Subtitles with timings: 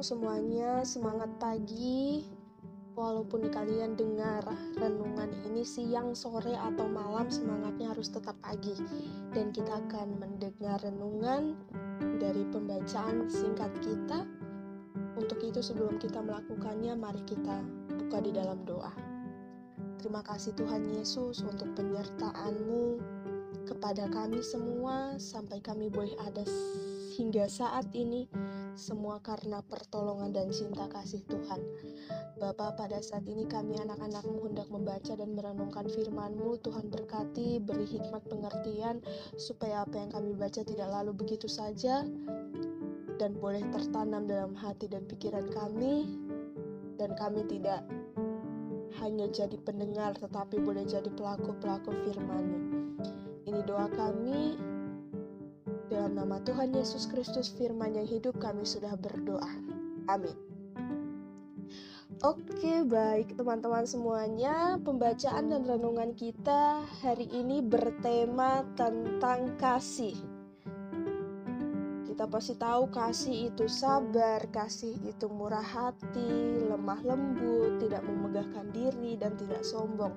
[0.00, 2.24] Semuanya, semangat pagi.
[2.96, 4.40] Walaupun kalian dengar
[4.80, 8.72] renungan ini siang, sore, atau malam, semangatnya harus tetap pagi.
[9.36, 11.52] Dan kita akan mendengar renungan
[12.16, 14.24] dari pembacaan singkat kita.
[15.20, 17.60] Untuk itu sebelum kita melakukannya, mari kita
[17.92, 18.96] buka di dalam doa.
[20.00, 22.84] Terima kasih Tuhan Yesus untuk penyertaan-Mu
[23.68, 26.40] kepada kami semua sampai kami boleh ada
[27.20, 28.24] hingga saat ini
[28.78, 31.60] semua karena pertolongan dan cinta kasih Tuhan.
[32.40, 36.56] Bapa, pada saat ini kami anak-anakmu hendak membaca dan merenungkan firman-Mu.
[36.64, 39.04] Tuhan berkati, beri hikmat pengertian,
[39.36, 42.06] supaya apa yang kami baca tidak lalu begitu saja,
[43.20, 46.08] dan boleh tertanam dalam hati dan pikiran kami,
[46.96, 47.84] dan kami tidak
[49.04, 52.58] hanya jadi pendengar, tetapi boleh jadi pelaku-pelaku firman-Mu.
[53.44, 54.56] Ini doa kami,
[55.90, 59.50] dalam nama Tuhan Yesus Kristus firman yang hidup kami sudah berdoa.
[60.06, 60.38] Amin.
[62.22, 70.14] Oke, baik teman-teman semuanya, pembacaan dan renungan kita hari ini bertema tentang kasih.
[72.06, 79.16] Kita pasti tahu kasih itu sabar, kasih itu murah hati, lemah lembut, tidak memegahkan diri
[79.16, 80.12] dan tidak sombong.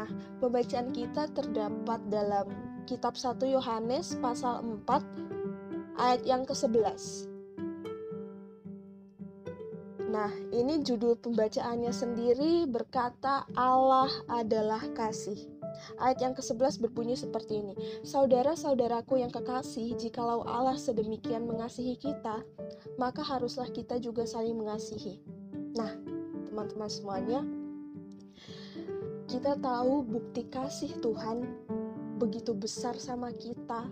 [0.00, 0.08] Nah,
[0.40, 5.00] pembacaan kita terdapat dalam kitab 1 Yohanes pasal 4
[5.96, 7.32] ayat yang ke-11.
[10.14, 15.50] Nah, ini judul pembacaannya sendiri berkata Allah adalah kasih.
[15.98, 17.74] Ayat yang ke-11 berbunyi seperti ini.
[18.06, 22.46] Saudara-saudaraku yang kekasih, jikalau Allah sedemikian mengasihi kita,
[22.94, 25.18] maka haruslah kita juga saling mengasihi.
[25.74, 25.90] Nah,
[26.46, 27.42] teman-teman semuanya,
[29.26, 31.42] kita tahu bukti kasih Tuhan
[32.18, 33.86] begitu besar sama kita.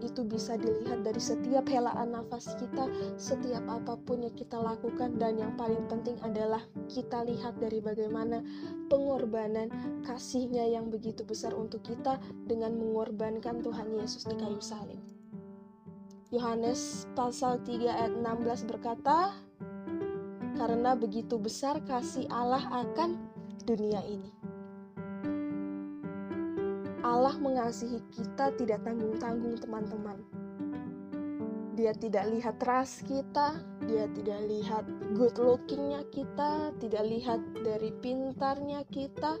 [0.00, 2.88] Itu bisa dilihat dari setiap helaan nafas kita,
[3.20, 8.40] setiap apa pun yang kita lakukan, dan yang paling penting adalah kita lihat dari bagaimana
[8.88, 9.68] pengorbanan
[10.06, 12.16] kasihnya yang begitu besar untuk kita
[12.48, 15.00] dengan mengorbankan Tuhan Yesus di kayu salib.
[16.32, 19.32] Yohanes pasal 3 ayat 16 berkata,
[20.56, 23.20] Karena begitu besar kasih Allah akan
[23.68, 24.45] dunia ini
[27.04, 30.18] Allah mengasihi kita tidak tanggung-tanggung teman-teman.
[31.76, 38.80] Dia tidak lihat ras kita, dia tidak lihat good lookingnya kita, tidak lihat dari pintarnya
[38.88, 39.36] kita,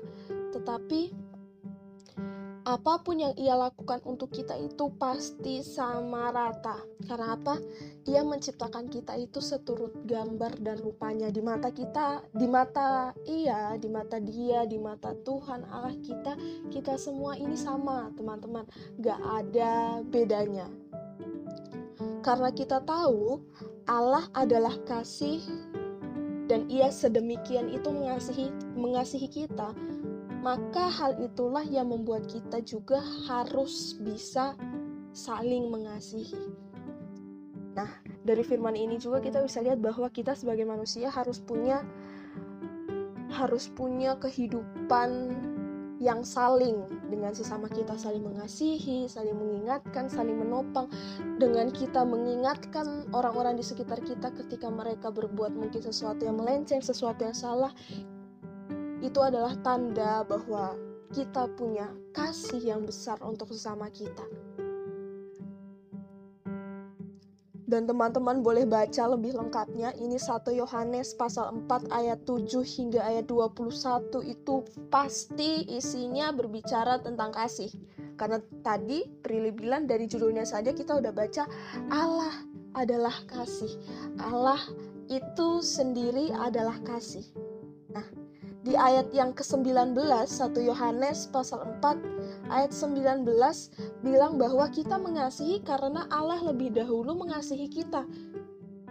[0.52, 1.16] tetapi
[2.66, 6.82] apa pun yang ia lakukan untuk kita itu pasti sama rata.
[7.06, 7.62] Karena apa?
[8.10, 13.86] Ia menciptakan kita itu seturut gambar dan rupanya di mata kita, di mata ia, di
[13.86, 16.34] mata dia, di mata Tuhan Allah kita,
[16.74, 18.66] kita semua ini sama, teman-teman.
[18.98, 20.66] Gak ada bedanya.
[22.26, 23.38] Karena kita tahu
[23.86, 25.38] Allah adalah kasih
[26.50, 29.70] dan ia sedemikian itu mengasihi mengasihi kita
[30.46, 34.54] maka hal itulah yang membuat kita juga harus bisa
[35.10, 36.54] saling mengasihi.
[37.74, 37.90] Nah,
[38.22, 41.82] dari firman ini juga kita bisa lihat bahwa kita sebagai manusia harus punya
[43.34, 45.34] harus punya kehidupan
[45.98, 50.86] yang saling dengan sesama kita saling mengasihi, saling mengingatkan, saling menopang
[51.42, 57.24] dengan kita mengingatkan orang-orang di sekitar kita ketika mereka berbuat mungkin sesuatu yang melenceng, sesuatu
[57.24, 57.72] yang salah,
[59.04, 60.76] itu adalah tanda bahwa
[61.12, 64.24] kita punya kasih yang besar untuk sesama kita.
[67.66, 69.90] Dan teman-teman boleh baca lebih lengkapnya.
[69.98, 77.34] Ini 1 Yohanes pasal 4 ayat 7 hingga ayat 21 itu pasti isinya berbicara tentang
[77.34, 77.66] kasih.
[78.14, 81.50] Karena tadi Prilly bilang dari judulnya saja kita udah baca
[81.90, 82.46] Allah
[82.78, 83.74] adalah kasih.
[84.22, 84.62] Allah
[85.10, 87.26] itu sendiri adalah kasih.
[88.66, 90.26] Di ayat yang ke-19 1
[90.58, 93.22] Yohanes pasal 4 ayat 19
[94.02, 98.02] bilang bahwa kita mengasihi karena Allah lebih dahulu mengasihi kita.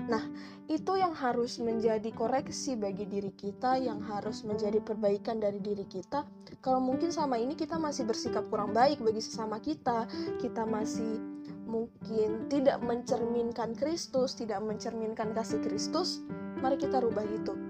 [0.07, 0.23] Nah,
[0.71, 6.23] itu yang harus menjadi koreksi bagi diri kita, yang harus menjadi perbaikan dari diri kita.
[6.63, 10.07] Kalau mungkin sama ini kita masih bersikap kurang baik bagi sesama kita,
[10.39, 11.19] kita masih
[11.67, 16.23] mungkin tidak mencerminkan Kristus, tidak mencerminkan kasih Kristus,
[16.63, 17.64] mari kita rubah itu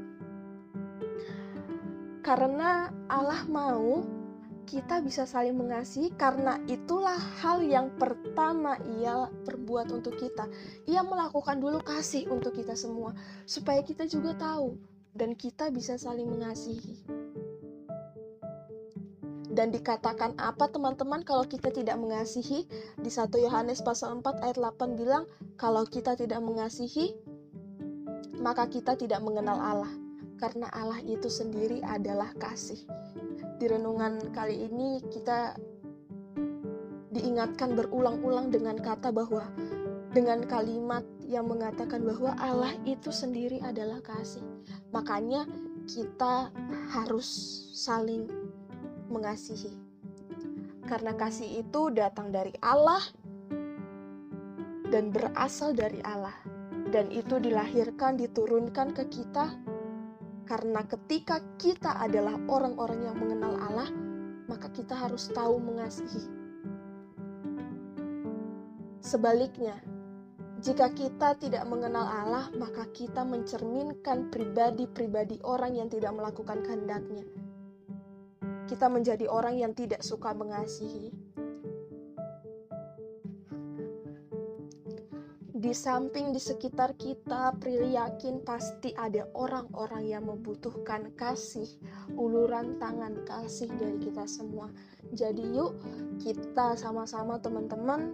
[2.25, 4.01] karena Allah mau
[4.65, 10.49] kita bisa saling mengasihi karena itulah hal yang pertama ia perbuat untuk kita.
[10.89, 13.13] Ia melakukan dulu kasih untuk kita semua
[13.45, 14.73] supaya kita juga tahu
[15.13, 17.05] dan kita bisa saling mengasihi.
[19.55, 22.67] Dan dikatakan apa teman-teman kalau kita tidak mengasihi?
[22.99, 27.15] Di 1 Yohanes pasal 4 ayat 8 bilang kalau kita tidak mengasihi
[28.35, 29.93] maka kita tidak mengenal Allah,
[30.35, 32.79] karena Allah itu sendiri adalah kasih.
[33.55, 35.55] Di renungan kali ini, kita
[37.15, 39.47] diingatkan berulang-ulang dengan kata bahwa
[40.11, 44.43] dengan kalimat yang mengatakan bahwa Allah itu sendiri adalah kasih.
[44.91, 45.47] Makanya
[45.87, 46.51] kita
[46.91, 47.27] harus
[47.75, 48.27] saling
[49.07, 49.71] mengasihi.
[50.85, 53.01] Karena kasih itu datang dari Allah
[54.91, 56.35] dan berasal dari Allah.
[56.85, 59.57] Dan itu dilahirkan, diturunkan ke kita
[60.45, 63.89] karena ketika kita adalah orang-orang yang mengenal Allah,
[64.45, 66.45] maka kita harus tahu mengasihi
[69.05, 69.77] Sebaliknya,
[70.65, 77.21] jika kita tidak mengenal Allah, maka kita mencerminkan pribadi-pribadi orang yang tidak melakukan kehendaknya.
[78.65, 81.13] Kita menjadi orang yang tidak suka mengasihi.
[85.65, 91.65] Di samping di sekitar kita, Prilly yakin pasti ada orang-orang yang membutuhkan kasih,
[92.13, 94.69] uluran tangan kasih dari kita semua.
[95.17, 95.73] Jadi yuk
[96.21, 98.13] kita sama-sama teman-teman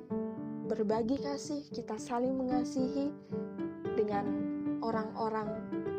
[0.71, 3.11] berbagi kasih, kita saling mengasihi
[3.99, 4.31] dengan
[4.79, 5.51] orang-orang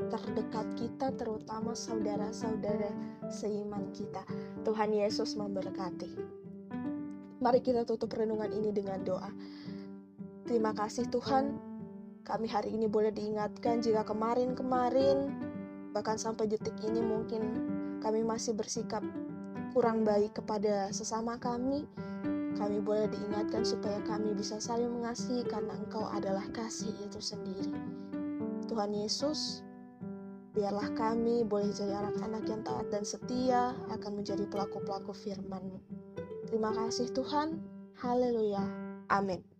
[0.08, 2.96] terdekat kita, terutama saudara-saudara
[3.28, 4.24] seiman kita.
[4.64, 6.16] Tuhan Yesus memberkati.
[7.44, 9.28] Mari kita tutup renungan ini dengan doa.
[10.52, 11.56] Terima kasih Tuhan,
[12.28, 15.32] kami hari ini boleh diingatkan jika kemarin-kemarin,
[15.96, 17.40] bahkan sampai detik ini mungkin
[18.04, 19.00] kami masih bersikap
[19.72, 21.88] kurang baik kepada sesama kami,
[22.60, 27.72] kami boleh diingatkan supaya kami bisa saling mengasihi karena Engkau adalah kasih itu sendiri.
[28.68, 29.64] Tuhan Yesus,
[30.52, 35.80] biarlah kami boleh jadi anak-anak yang taat dan setia akan menjadi pelaku-pelaku firman-Mu.
[36.44, 37.56] Terima kasih Tuhan.
[38.04, 38.68] Haleluya.
[39.08, 39.51] Amin.